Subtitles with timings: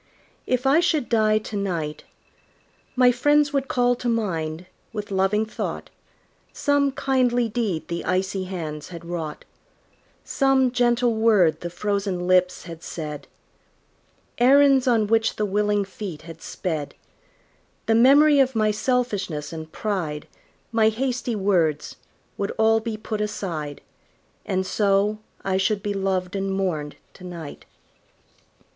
[0.47, 2.05] If I should die to night,
[2.95, 5.91] My friends would call to mind, with loving thought,
[6.51, 9.45] Some kindly deed the icy hands had wrought;
[10.23, 13.27] Some gentle word the frozen lips had said;
[14.39, 16.95] Errands on which the willing feet had sped;
[17.85, 20.27] The memory of my selfishness and pride,
[20.71, 21.95] My hasty words,
[22.39, 23.81] would all be put aside,
[24.47, 27.65] And so I should be loved and mourned to night.